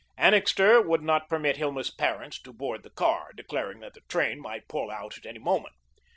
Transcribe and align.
Annixter 0.17 0.81
would 0.81 1.03
not 1.03 1.29
permit 1.29 1.57
Hilma's 1.57 1.91
parents 1.91 2.41
to 2.41 2.51
board 2.51 2.81
the 2.81 2.89
car, 2.89 3.29
declaring 3.35 3.81
that 3.81 3.93
the 3.93 4.01
train 4.09 4.41
might 4.41 4.67
pull 4.67 4.89
out 4.89 5.19
any 5.25 5.37
moment. 5.37 5.75